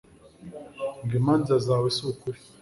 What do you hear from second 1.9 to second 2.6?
si ukuri